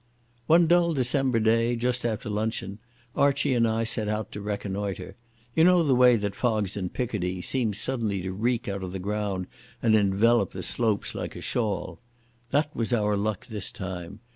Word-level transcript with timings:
One 0.47 0.65
dull 0.65 0.95
December 0.95 1.39
day, 1.39 1.75
just 1.75 2.07
after 2.07 2.27
luncheon, 2.27 2.79
Archie 3.15 3.53
and 3.53 3.67
I 3.67 3.83
set 3.83 4.07
out 4.09 4.31
to 4.31 4.41
reconnoitre. 4.41 5.15
You 5.55 5.63
know 5.63 5.83
the 5.83 5.93
way 5.93 6.15
that 6.15 6.33
fogs 6.33 6.75
in 6.75 6.89
Picardy 6.89 7.39
seem 7.43 7.71
suddenly 7.75 8.19
to 8.23 8.31
reek 8.33 8.67
out 8.67 8.81
of 8.81 8.93
the 8.93 8.97
ground 8.97 9.45
and 9.79 9.93
envelop 9.93 10.53
the 10.53 10.63
slopes 10.63 11.13
like 11.13 11.35
a 11.35 11.39
shawl. 11.41 11.99
That 12.49 12.75
was 12.75 12.91
our 12.91 13.15
luck 13.15 13.45
this 13.45 13.71
time. 13.71 14.21